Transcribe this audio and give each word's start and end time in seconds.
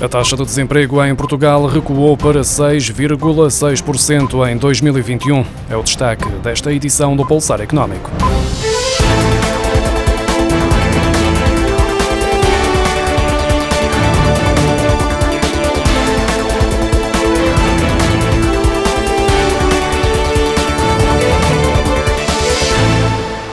A 0.00 0.08
taxa 0.08 0.36
de 0.36 0.44
desemprego 0.44 1.04
em 1.04 1.12
Portugal 1.12 1.66
recuou 1.66 2.16
para 2.16 2.42
6,6% 2.42 4.48
em 4.48 4.56
2021. 4.56 5.44
É 5.68 5.76
o 5.76 5.82
destaque 5.82 6.28
desta 6.40 6.72
edição 6.72 7.16
do 7.16 7.26
Pulsar 7.26 7.60
Económico. 7.60 8.08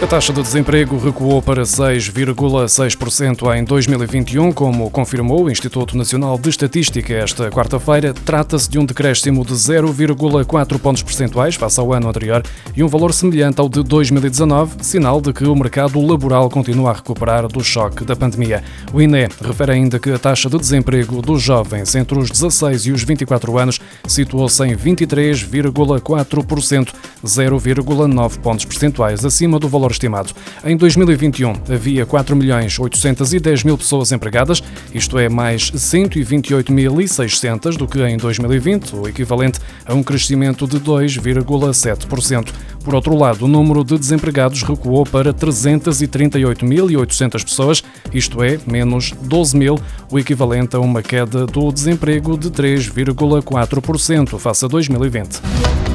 A 0.05 0.07
taxa 0.07 0.31
de 0.31 0.41
desemprego 0.43 0.99
recuou 0.99 1.41
para 1.41 1.63
6,6% 1.63 3.57
em 3.57 3.63
2021, 3.63 4.51
como 4.51 4.91
confirmou 4.91 5.45
o 5.45 5.49
Instituto 5.49 5.97
Nacional 5.97 6.37
de 6.37 6.47
Estatística 6.47 7.11
esta 7.11 7.49
quarta-feira. 7.49 8.13
Trata-se 8.13 8.69
de 8.69 8.77
um 8.77 8.85
decréscimo 8.85 9.43
de 9.43 9.55
0,4 9.55 10.77
pontos 10.77 11.01
percentuais 11.01 11.55
face 11.55 11.79
ao 11.79 11.91
ano 11.91 12.07
anterior 12.07 12.43
e 12.75 12.83
um 12.83 12.87
valor 12.87 13.15
semelhante 13.15 13.59
ao 13.59 13.67
de 13.67 13.81
2019, 13.81 14.75
sinal 14.83 15.19
de 15.19 15.33
que 15.33 15.43
o 15.43 15.55
mercado 15.55 15.99
laboral 15.99 16.51
continua 16.51 16.91
a 16.91 16.93
recuperar 16.93 17.47
do 17.47 17.63
choque 17.63 18.05
da 18.05 18.15
pandemia. 18.15 18.63
O 18.93 19.01
INE 19.01 19.27
refere 19.41 19.71
ainda 19.71 19.97
que 19.97 20.11
a 20.11 20.19
taxa 20.19 20.47
de 20.47 20.59
desemprego 20.59 21.19
dos 21.19 21.41
jovens 21.41 21.95
entre 21.95 22.19
os 22.19 22.29
16 22.29 22.85
e 22.85 22.91
os 22.91 23.03
24 23.03 23.57
anos 23.57 23.79
situou-se 24.07 24.63
em 24.63 24.75
23,4%, 24.75 26.93
0,9 27.25 28.37
pontos 28.37 28.65
percentuais 28.65 29.25
acima 29.25 29.57
do 29.57 29.67
valor 29.67 29.95
estimado. 29.95 30.04
Em 30.63 30.77
2021 30.77 31.53
havia 31.69 32.05
4 32.05 32.35
milhões 32.35 32.77
810 32.79 33.63
mil 33.63 33.75
pessoas 33.77 34.11
empregadas, 34.11 34.61
isto 34.93 35.17
é 35.17 35.29
mais 35.29 35.71
128.600 35.71 37.77
do 37.77 37.87
que 37.87 38.03
em 38.03 38.17
2020, 38.17 38.93
o 38.95 39.07
equivalente 39.07 39.59
a 39.85 39.93
um 39.93 40.03
crescimento 40.03 40.67
de 40.67 40.77
2,7%. 40.79 42.51
Por 42.83 42.93
outro 42.93 43.17
lado, 43.17 43.45
o 43.45 43.47
número 43.47 43.81
de 43.83 43.97
desempregados 43.97 44.61
recuou 44.61 45.05
para 45.05 45.33
338.800 45.33 47.43
pessoas, 47.43 47.83
isto 48.13 48.43
é, 48.43 48.59
menos 48.67 49.11
12 49.23 49.57
mil, 49.57 49.79
o 50.11 50.19
equivalente 50.19 50.75
a 50.75 50.79
uma 50.79 51.01
queda 51.01 51.47
do 51.47 51.71
desemprego 51.71 52.37
de 52.37 52.51
3,4% 52.51 54.37
face 54.37 54.65
a 54.65 54.67
2020. 54.67 55.94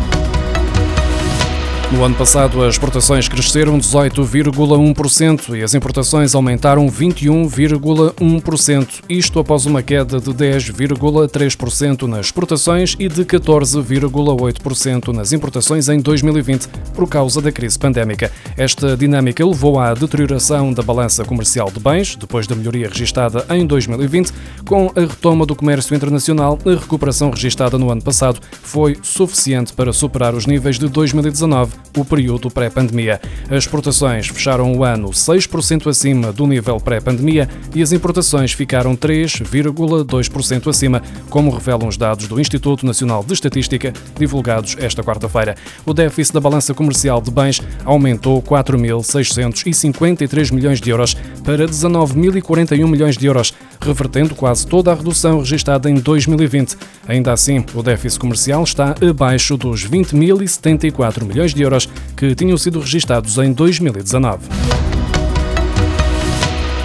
No 2.00 2.06
ano 2.06 2.14
passado, 2.14 2.62
as 2.62 2.76
exportações 2.76 3.28
cresceram 3.28 3.78
18,1% 3.78 5.54
e 5.54 5.62
as 5.62 5.74
importações 5.74 6.34
aumentaram 6.34 6.86
21,1%, 6.86 9.02
isto 9.06 9.38
após 9.38 9.66
uma 9.66 9.82
queda 9.82 10.18
de 10.18 10.30
10,3% 10.30 12.08
nas 12.08 12.24
exportações 12.24 12.96
e 12.98 13.06
de 13.06 13.22
14,8% 13.22 15.08
nas 15.08 15.34
importações 15.34 15.90
em 15.90 16.00
2020, 16.00 16.68
por 16.94 17.06
causa 17.06 17.42
da 17.42 17.52
crise 17.52 17.78
pandémica. 17.78 18.32
Esta 18.56 18.96
dinâmica 18.96 19.44
levou 19.44 19.78
à 19.78 19.92
deterioração 19.92 20.72
da 20.72 20.82
balança 20.82 21.22
comercial 21.22 21.70
de 21.70 21.80
bens, 21.80 22.16
depois 22.16 22.46
da 22.46 22.56
melhoria 22.56 22.88
registada 22.88 23.44
em 23.50 23.66
2020, 23.66 24.32
com 24.66 24.90
a 24.96 25.00
retoma 25.00 25.44
do 25.44 25.54
comércio 25.54 25.94
internacional, 25.94 26.58
a 26.64 26.70
recuperação 26.80 27.28
registada 27.28 27.76
no 27.76 27.90
ano 27.90 28.00
passado 28.00 28.40
foi 28.62 28.96
suficiente 29.02 29.74
para 29.74 29.92
superar 29.92 30.34
os 30.34 30.46
níveis 30.46 30.78
de 30.78 30.88
2019 30.88 31.89
o 31.96 32.04
período 32.04 32.50
pré-pandemia. 32.50 33.20
As 33.44 33.64
exportações 33.64 34.26
fecharam 34.28 34.72
o 34.72 34.84
ano 34.84 35.10
6% 35.10 35.88
acima 35.88 36.32
do 36.32 36.46
nível 36.46 36.78
pré-pandemia 36.78 37.48
e 37.74 37.82
as 37.82 37.90
importações 37.92 38.52
ficaram 38.52 38.96
3,2% 38.96 40.68
acima, 40.68 41.02
como 41.28 41.50
revelam 41.50 41.88
os 41.88 41.96
dados 41.96 42.28
do 42.28 42.40
Instituto 42.40 42.86
Nacional 42.86 43.24
de 43.24 43.34
Estatística 43.34 43.92
divulgados 44.18 44.76
esta 44.78 45.02
quarta-feira. 45.02 45.56
O 45.84 45.94
déficit 45.94 46.34
da 46.34 46.40
balança 46.40 46.74
comercial 46.74 47.20
de 47.20 47.30
bens 47.30 47.60
aumentou 47.84 48.42
4.653 48.42 50.52
milhões 50.52 50.80
de 50.80 50.90
euros 50.90 51.14
para 51.44 51.66
19.041 51.66 52.86
milhões 52.86 53.16
de 53.16 53.26
euros, 53.26 53.54
revertendo 53.80 54.34
quase 54.34 54.66
toda 54.66 54.92
a 54.92 54.94
redução 54.94 55.38
registada 55.38 55.90
em 55.90 55.94
2020. 55.94 56.76
Ainda 57.08 57.32
assim, 57.32 57.64
o 57.74 57.82
déficit 57.82 58.20
comercial 58.20 58.62
está 58.62 58.94
abaixo 59.02 59.56
dos 59.56 59.88
20.074 59.88 61.24
milhões 61.24 61.54
de 61.54 61.62
euros 61.62 61.70
euros 61.70 61.88
que 62.16 62.34
tinham 62.34 62.58
sido 62.58 62.80
registados 62.80 63.38
em 63.38 63.52
2019. 63.52 64.99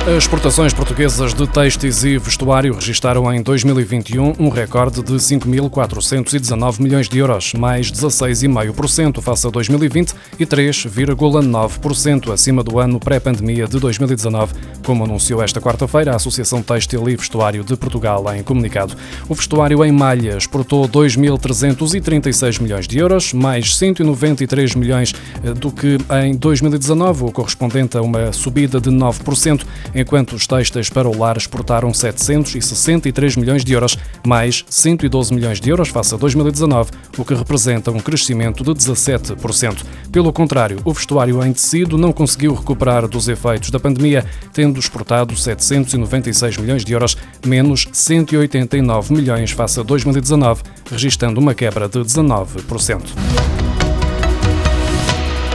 As 0.08 0.18
exportações 0.18 0.72
portuguesas 0.72 1.34
de 1.34 1.48
têxteis 1.48 2.04
e 2.04 2.20
vestuário 2.20 2.76
registaram 2.76 3.34
em 3.34 3.42
2021 3.42 4.34
um 4.38 4.50
recorde 4.50 5.02
de 5.02 5.14
5.419 5.14 6.80
milhões 6.80 7.10
de 7.10 7.18
euros, 7.18 7.54
mais 7.56 7.92
16,5% 7.92 9.20
face 9.20 9.48
a 9.48 9.50
2020 9.50 10.14
e 10.38 10.46
3,9% 10.46 12.32
acima 12.32 12.62
do 12.64 12.78
ano 12.78 13.00
pré-pandemia 13.00 13.68
de 13.68 13.80
2019, 13.80 14.54
como 14.86 15.06
anunciou 15.06 15.42
esta 15.42 15.60
quarta-feira 15.60 16.12
a 16.12 16.18
Associação 16.18 16.62
Têxtil 16.62 17.10
e 17.10 17.16
Vestuário 17.16 17.64
de 17.64 17.76
Portugal 17.76 18.32
em 18.36 18.44
comunicado. 18.44 18.96
O 19.28 19.34
vestuário 19.34 19.84
em 19.84 19.92
malha 19.92 20.38
exportou 20.38 20.88
2.336 20.88 22.62
milhões 22.62 22.88
de 22.88 23.00
euros, 23.00 23.34
mais 23.34 23.76
193 23.76 24.76
milhões 24.76 25.16
eh, 25.44 25.52
do 25.52 25.72
que 25.72 25.98
em 26.24 26.36
2019, 26.36 27.24
o 27.24 27.32
correspondente 27.32 27.98
a 27.98 28.04
uma 28.04 28.32
subida 28.32 28.80
de 28.80 28.92
9% 28.92 29.66
enquanto 29.96 30.34
os 30.34 30.46
têxteis 30.46 30.90
para 30.90 31.10
o 31.10 31.18
lar 31.18 31.38
exportaram 31.38 31.94
763 31.94 33.38
milhões 33.38 33.64
de 33.64 33.74
euros, 33.74 33.98
mais 34.28 34.66
112 34.70 35.34
milhões 35.34 35.60
de 35.60 35.70
euros 35.70 35.90
face 35.90 36.14
a 36.14 36.18
2019, 36.18 36.92
o 37.18 37.26
que 37.26 37.34
representa 37.34 37.90
um 37.90 38.00
crescimento 38.00 38.64
de 38.64 38.72
17%. 38.72 39.84
Pelo 40.12 40.34
contrário, 40.34 40.80
o 40.84 40.94
vestuário 40.94 41.44
em 41.44 41.54
tecido 41.54 41.98
não 41.98 42.12
conseguiu 42.12 42.54
recuperar 42.54 43.08
dos 43.08 43.28
efeitos 43.28 43.72
da 43.72 43.80
pandemia, 43.80 44.26
tendo 44.54 44.80
exportado 44.80 45.36
796 45.36 46.58
milhões 46.58 46.84
de 46.84 46.94
euros, 46.94 47.18
menos 47.46 47.88
189 47.92 49.14
milhões 49.14 49.52
face 49.52 49.80
a 49.80 49.84
2019, 49.84 50.62
registrando 50.92 51.40
uma 51.40 51.56
quebra 51.56 51.88
de 51.88 52.00
19%. 52.00 53.65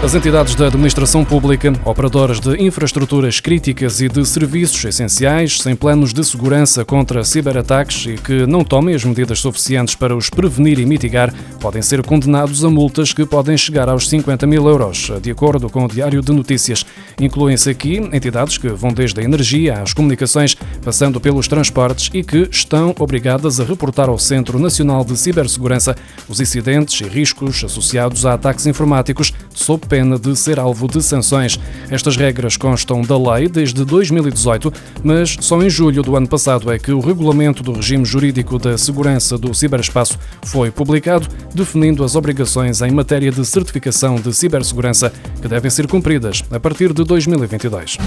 As 0.02 0.14
entidades 0.14 0.54
da 0.54 0.68
administração 0.68 1.26
pública, 1.26 1.70
operadoras 1.84 2.40
de 2.40 2.56
infraestruturas 2.56 3.38
críticas 3.38 4.00
e 4.00 4.08
de 4.08 4.24
serviços 4.24 4.82
essenciais, 4.82 5.58
sem 5.60 5.76
planos 5.76 6.14
de 6.14 6.24
segurança 6.24 6.86
contra 6.86 7.22
ciberataques 7.22 8.06
e 8.06 8.14
que 8.14 8.46
não 8.46 8.64
tomem 8.64 8.94
as 8.94 9.04
medidas 9.04 9.40
suficientes 9.40 9.94
para 9.94 10.16
os 10.16 10.30
prevenir 10.30 10.78
e 10.78 10.86
mitigar, 10.86 11.30
podem 11.60 11.82
ser 11.82 12.02
condenados 12.02 12.64
a 12.64 12.70
multas 12.70 13.12
que 13.12 13.26
podem 13.26 13.58
chegar 13.58 13.90
aos 13.90 14.08
50 14.08 14.46
mil 14.46 14.66
euros, 14.66 15.12
de 15.20 15.30
acordo 15.30 15.68
com 15.68 15.84
o 15.84 15.88
Diário 15.88 16.22
de 16.22 16.32
Notícias. 16.32 16.84
Incluem-se 17.20 17.68
aqui 17.68 17.98
entidades 17.98 18.56
que 18.56 18.68
vão 18.68 18.94
desde 18.94 19.20
a 19.20 19.22
energia 19.22 19.82
às 19.82 19.92
comunicações, 19.92 20.56
passando 20.82 21.20
pelos 21.20 21.46
transportes 21.46 22.08
e 22.14 22.24
que 22.24 22.48
estão 22.50 22.94
obrigadas 22.98 23.60
a 23.60 23.64
reportar 23.64 24.08
ao 24.08 24.18
Centro 24.18 24.58
Nacional 24.58 25.04
de 25.04 25.14
Cibersegurança 25.14 25.94
os 26.26 26.40
incidentes 26.40 26.98
e 27.02 27.04
riscos 27.04 27.62
associados 27.62 28.24
a 28.24 28.32
ataques 28.32 28.64
informáticos 28.66 29.34
sob 29.54 29.89
pena 29.90 30.16
de 30.16 30.36
ser 30.36 30.60
alvo 30.60 30.86
de 30.86 31.02
sanções. 31.02 31.58
Estas 31.90 32.16
regras 32.16 32.56
constam 32.56 33.02
da 33.02 33.18
lei 33.18 33.48
desde 33.48 33.84
2018, 33.84 34.72
mas 35.02 35.36
só 35.40 35.60
em 35.60 35.68
julho 35.68 36.00
do 36.00 36.14
ano 36.14 36.28
passado 36.28 36.70
é 36.70 36.78
que 36.78 36.92
o 36.92 37.00
regulamento 37.00 37.60
do 37.60 37.72
regime 37.72 38.04
jurídico 38.04 38.56
da 38.56 38.78
segurança 38.78 39.36
do 39.36 39.52
ciberespaço 39.52 40.16
foi 40.44 40.70
publicado, 40.70 41.26
definindo 41.52 42.04
as 42.04 42.14
obrigações 42.14 42.80
em 42.80 42.92
matéria 42.92 43.32
de 43.32 43.44
certificação 43.44 44.14
de 44.14 44.32
cibersegurança 44.32 45.12
que 45.42 45.48
devem 45.48 45.70
ser 45.70 45.88
cumpridas 45.88 46.44
a 46.52 46.60
partir 46.60 46.92
de 46.92 47.02
2022. 47.02 47.98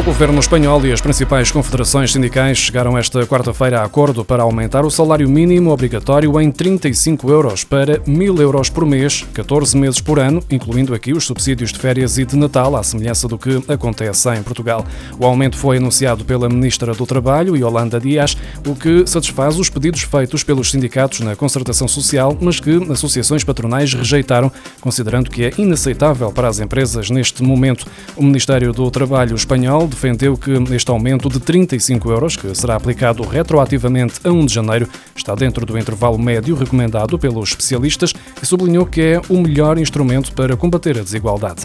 O 0.00 0.02
governo 0.02 0.40
espanhol 0.40 0.86
e 0.86 0.92
as 0.94 1.00
principais 1.02 1.52
confederações 1.52 2.12
sindicais 2.12 2.56
chegaram 2.56 2.96
esta 2.96 3.26
quarta-feira 3.26 3.80
a 3.80 3.84
acordo 3.84 4.24
para 4.24 4.42
aumentar 4.42 4.82
o 4.82 4.90
salário 4.90 5.28
mínimo 5.28 5.70
obrigatório 5.70 6.40
em 6.40 6.50
35 6.50 7.30
euros 7.30 7.64
para 7.64 7.98
1.000 8.00 8.40
euros 8.40 8.70
por 8.70 8.86
mês, 8.86 9.26
14 9.34 9.76
meses 9.76 10.00
por 10.00 10.18
ano, 10.18 10.42
incluindo 10.50 10.94
aqui 10.94 11.12
os 11.12 11.26
subsídios 11.26 11.70
de 11.70 11.78
férias 11.78 12.16
e 12.16 12.24
de 12.24 12.34
Natal, 12.34 12.76
à 12.76 12.82
semelhança 12.82 13.28
do 13.28 13.36
que 13.36 13.62
acontece 13.70 14.30
em 14.30 14.42
Portugal. 14.42 14.86
O 15.18 15.26
aumento 15.26 15.58
foi 15.58 15.76
anunciado 15.76 16.24
pela 16.24 16.48
Ministra 16.48 16.94
do 16.94 17.04
Trabalho, 17.04 17.54
Yolanda 17.54 18.00
Dias, 18.00 18.38
o 18.66 18.74
que 18.74 19.06
satisfaz 19.06 19.58
os 19.58 19.68
pedidos 19.68 20.00
feitos 20.00 20.42
pelos 20.42 20.70
sindicatos 20.70 21.20
na 21.20 21.36
concertação 21.36 21.86
social, 21.86 22.34
mas 22.40 22.58
que 22.58 22.90
associações 22.90 23.44
patronais 23.44 23.92
rejeitaram, 23.92 24.50
considerando 24.80 25.28
que 25.28 25.44
é 25.44 25.52
inaceitável 25.58 26.32
para 26.32 26.48
as 26.48 26.58
empresas 26.58 27.10
neste 27.10 27.42
momento. 27.42 27.86
O 28.16 28.22
Ministério 28.22 28.72
do 28.72 28.90
Trabalho 28.90 29.36
espanhol 29.36 29.89
defendeu 29.90 30.36
que 30.36 30.52
este 30.74 30.90
aumento 30.90 31.28
de 31.28 31.40
35 31.40 32.10
euros, 32.10 32.36
que 32.36 32.54
será 32.54 32.76
aplicado 32.76 33.22
retroativamente 33.22 34.20
a 34.24 34.30
1 34.30 34.46
de 34.46 34.54
janeiro, 34.54 34.88
está 35.14 35.34
dentro 35.34 35.66
do 35.66 35.78
intervalo 35.78 36.18
médio 36.18 36.54
recomendado 36.54 37.18
pelos 37.18 37.50
especialistas 37.50 38.14
e 38.42 38.46
sublinhou 38.46 38.86
que 38.86 39.00
é 39.00 39.20
o 39.28 39.38
melhor 39.38 39.78
instrumento 39.78 40.32
para 40.32 40.56
combater 40.56 40.98
a 40.98 41.02
desigualdade. 41.02 41.64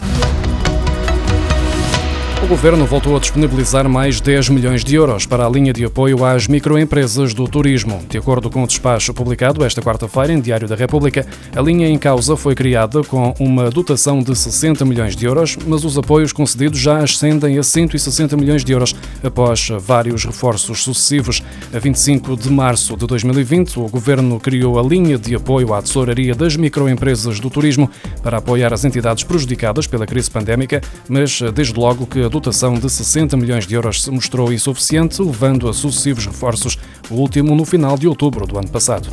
O 2.46 2.48
Governo 2.48 2.86
voltou 2.86 3.16
a 3.16 3.18
disponibilizar 3.18 3.88
mais 3.88 4.20
10 4.20 4.50
milhões 4.50 4.84
de 4.84 4.94
euros 4.94 5.26
para 5.26 5.44
a 5.44 5.50
linha 5.50 5.72
de 5.72 5.84
apoio 5.84 6.24
às 6.24 6.46
microempresas 6.46 7.34
do 7.34 7.48
turismo. 7.48 8.00
De 8.08 8.18
acordo 8.18 8.48
com 8.48 8.62
o 8.62 8.66
despacho 8.68 9.12
publicado 9.12 9.64
esta 9.64 9.82
quarta-feira 9.82 10.32
em 10.32 10.40
Diário 10.40 10.68
da 10.68 10.76
República, 10.76 11.26
a 11.56 11.60
linha 11.60 11.88
em 11.88 11.98
causa 11.98 12.36
foi 12.36 12.54
criada 12.54 13.02
com 13.02 13.34
uma 13.40 13.68
dotação 13.68 14.22
de 14.22 14.32
60 14.32 14.84
milhões 14.84 15.16
de 15.16 15.26
euros, 15.26 15.58
mas 15.66 15.82
os 15.82 15.98
apoios 15.98 16.32
concedidos 16.32 16.78
já 16.78 16.98
ascendem 16.98 17.58
a 17.58 17.64
160 17.64 18.36
milhões 18.36 18.64
de 18.64 18.70
euros 18.70 18.94
após 19.24 19.68
vários 19.80 20.24
reforços 20.24 20.84
sucessivos. 20.84 21.42
A 21.74 21.80
25 21.80 22.36
de 22.36 22.48
março 22.48 22.96
de 22.96 23.08
2020, 23.08 23.80
o 23.80 23.88
Governo 23.88 24.38
criou 24.38 24.78
a 24.78 24.84
linha 24.84 25.18
de 25.18 25.34
apoio 25.34 25.74
à 25.74 25.82
tesouraria 25.82 26.32
das 26.32 26.54
microempresas 26.54 27.40
do 27.40 27.50
turismo 27.50 27.90
para 28.22 28.38
apoiar 28.38 28.72
as 28.72 28.84
entidades 28.84 29.24
prejudicadas 29.24 29.88
pela 29.88 30.06
crise 30.06 30.30
pandémica, 30.30 30.80
mas 31.08 31.42
desde 31.52 31.76
logo 31.76 32.06
que 32.06 32.22
a 32.22 32.35
dotação 32.36 32.74
de 32.74 32.90
60 32.90 33.34
milhões 33.34 33.66
de 33.66 33.74
euros 33.74 34.02
se 34.02 34.10
mostrou 34.10 34.52
insuficiente, 34.52 35.22
levando 35.22 35.68
a 35.68 35.72
sucessivos 35.72 36.26
reforços, 36.26 36.78
o 37.10 37.14
último 37.14 37.54
no 37.54 37.64
final 37.64 37.96
de 37.96 38.06
outubro 38.06 38.46
do 38.46 38.58
ano 38.58 38.68
passado. 38.68 39.08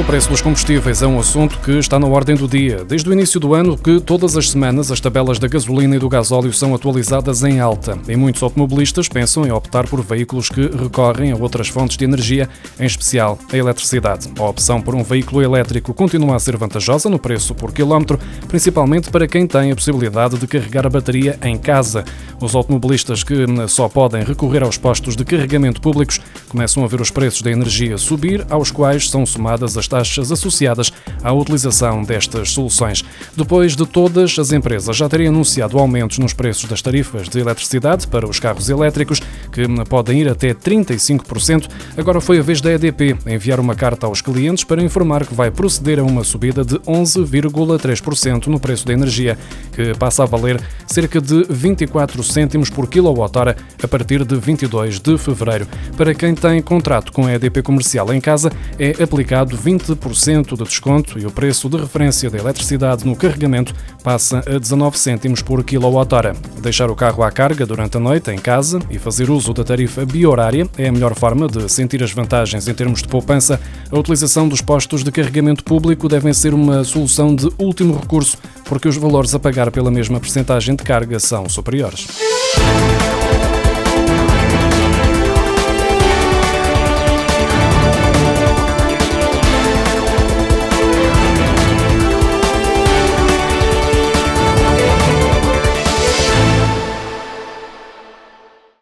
O 0.00 0.04
preço 0.10 0.30
dos 0.30 0.40
combustíveis 0.40 1.02
é 1.02 1.06
um 1.06 1.20
assunto 1.20 1.58
que 1.58 1.72
está 1.72 1.98
na 1.98 2.06
ordem 2.06 2.34
do 2.34 2.48
dia. 2.48 2.82
Desde 2.86 3.06
o 3.06 3.12
início 3.12 3.38
do 3.38 3.52
ano 3.52 3.76
que 3.76 4.00
todas 4.00 4.34
as 4.34 4.48
semanas 4.48 4.90
as 4.90 4.98
tabelas 4.98 5.38
da 5.38 5.46
gasolina 5.46 5.94
e 5.94 5.98
do 5.98 6.08
gasóleo 6.08 6.54
são 6.54 6.74
atualizadas 6.74 7.44
em 7.44 7.60
alta 7.60 7.98
e 8.08 8.16
muitos 8.16 8.42
automobilistas 8.42 9.08
pensam 9.08 9.44
em 9.44 9.52
optar 9.52 9.86
por 9.86 10.02
veículos 10.02 10.48
que 10.48 10.62
recorrem 10.62 11.32
a 11.32 11.36
outras 11.36 11.68
fontes 11.68 11.98
de 11.98 12.04
energia, 12.06 12.48
em 12.80 12.86
especial 12.86 13.38
a 13.52 13.56
eletricidade. 13.58 14.30
A 14.38 14.42
opção 14.44 14.80
por 14.80 14.94
um 14.94 15.04
veículo 15.04 15.42
elétrico 15.42 15.92
continua 15.92 16.34
a 16.34 16.40
ser 16.40 16.56
vantajosa 16.56 17.10
no 17.10 17.18
preço 17.18 17.54
por 17.54 17.70
quilómetro, 17.70 18.18
principalmente 18.48 19.10
para 19.10 19.28
quem 19.28 19.46
tem 19.46 19.70
a 19.70 19.76
possibilidade 19.76 20.38
de 20.38 20.46
carregar 20.46 20.86
a 20.86 20.90
bateria 20.90 21.38
em 21.44 21.58
casa. 21.58 22.06
Os 22.40 22.54
automobilistas 22.54 23.22
que 23.22 23.44
só 23.68 23.86
podem 23.86 24.24
recorrer 24.24 24.62
aos 24.62 24.78
postos 24.78 25.14
de 25.14 25.26
carregamento 25.26 25.78
públicos 25.78 26.18
começam 26.48 26.82
a 26.82 26.86
ver 26.86 27.02
os 27.02 27.10
preços 27.10 27.42
da 27.42 27.50
energia 27.50 27.98
subir, 27.98 28.46
aos 28.48 28.70
quais 28.70 29.10
são 29.10 29.26
somadas 29.26 29.76
as 29.76 29.89
taxas 29.90 30.30
associadas 30.36 30.88
à 31.22 31.32
utilização 31.32 32.02
destas 32.02 32.50
soluções. 32.50 33.04
Depois 33.36 33.74
de 33.74 33.84
todas 33.84 34.38
as 34.38 34.52
empresas 34.52 34.96
já 34.96 35.08
terem 35.08 35.28
anunciado 35.28 35.78
aumentos 35.78 36.18
nos 36.18 36.32
preços 36.32 36.68
das 36.68 36.80
tarifas 36.80 37.28
de 37.28 37.40
eletricidade 37.40 38.06
para 38.06 38.28
os 38.28 38.38
carros 38.38 38.68
elétricos, 38.68 39.20
que 39.52 39.66
podem 39.88 40.20
ir 40.20 40.28
até 40.28 40.54
35%, 40.54 41.68
agora 41.96 42.20
foi 42.20 42.38
a 42.38 42.42
vez 42.42 42.60
da 42.60 42.72
EDP 42.72 43.16
enviar 43.26 43.58
uma 43.60 43.74
carta 43.74 44.06
aos 44.06 44.20
clientes 44.20 44.64
para 44.64 44.82
informar 44.82 45.26
que 45.26 45.34
vai 45.34 45.50
proceder 45.50 45.98
a 45.98 46.04
uma 46.04 46.24
subida 46.24 46.64
de 46.64 46.78
11,3% 46.80 48.46
no 48.46 48.60
preço 48.60 48.86
da 48.86 48.92
energia, 48.92 49.36
que 49.72 49.92
passa 49.98 50.22
a 50.22 50.26
valer 50.26 50.60
cerca 50.86 51.20
de 51.20 51.44
24 51.48 52.22
cêntimos 52.22 52.70
por 52.70 52.86
quilowatt-hora 52.88 53.56
a 53.82 53.88
partir 53.88 54.24
de 54.24 54.36
22 54.36 55.00
de 55.00 55.18
fevereiro. 55.18 55.66
Para 55.96 56.14
quem 56.14 56.34
tem 56.34 56.62
contrato 56.62 57.12
com 57.12 57.26
a 57.26 57.34
EDP 57.34 57.62
comercial 57.62 58.12
em 58.12 58.20
casa, 58.20 58.52
é 58.78 59.02
aplicado 59.02 59.56
20 59.56 59.80
20% 59.80 60.56
de 60.56 60.64
desconto 60.64 61.09
e 61.18 61.26
o 61.26 61.30
preço 61.30 61.68
de 61.68 61.76
referência 61.76 62.30
da 62.30 62.38
eletricidade 62.38 63.06
no 63.06 63.16
carregamento 63.16 63.74
passa 64.02 64.42
a 64.46 64.58
19 64.58 64.98
cêntimos 64.98 65.42
por 65.42 65.64
quilowatt-hora. 65.64 66.34
Deixar 66.62 66.90
o 66.90 66.96
carro 66.96 67.22
à 67.22 67.30
carga 67.30 67.66
durante 67.66 67.96
a 67.96 68.00
noite 68.00 68.30
em 68.30 68.38
casa 68.38 68.78
e 68.90 68.98
fazer 68.98 69.30
uso 69.30 69.52
da 69.52 69.64
tarifa 69.64 70.04
biorária 70.04 70.68
é 70.76 70.88
a 70.88 70.92
melhor 70.92 71.14
forma 71.14 71.48
de 71.48 71.68
sentir 71.68 72.02
as 72.02 72.12
vantagens 72.12 72.68
em 72.68 72.74
termos 72.74 73.02
de 73.02 73.08
poupança. 73.08 73.60
A 73.90 73.98
utilização 73.98 74.48
dos 74.48 74.60
postos 74.60 75.02
de 75.02 75.10
carregamento 75.10 75.64
público 75.64 76.08
devem 76.08 76.32
ser 76.32 76.54
uma 76.54 76.84
solução 76.84 77.34
de 77.34 77.48
último 77.58 77.98
recurso, 77.98 78.36
porque 78.64 78.88
os 78.88 78.96
valores 78.96 79.34
a 79.34 79.38
pagar 79.38 79.70
pela 79.70 79.90
mesma 79.90 80.20
percentagem 80.20 80.74
de 80.74 80.82
carga 80.82 81.18
são 81.18 81.48
superiores. 81.48 82.08